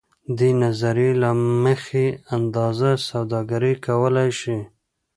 دې 0.37 0.49
نظریې 0.63 1.11
له 1.21 1.29
مخې 1.63 2.05
ازاده 2.35 2.91
سوداګري 3.09 3.73
کولای 3.85 4.29
شي. 4.39 4.57